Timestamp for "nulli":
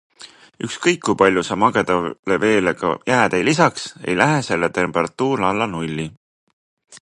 5.77-6.11